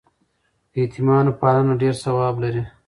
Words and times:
د 0.71 0.73
یتیمانو 0.83 1.31
پالنه 1.41 1.73
ډېر 1.81 1.93
ثواب 2.03 2.35
لري. 2.43 2.63